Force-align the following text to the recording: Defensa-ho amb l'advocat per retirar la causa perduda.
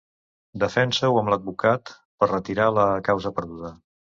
Defensa-ho 0.63 1.19
amb 1.21 1.31
l'advocat 1.33 1.93
per 2.25 2.31
retirar 2.33 2.69
la 2.81 2.87
causa 3.11 3.37
perduda. 3.39 3.75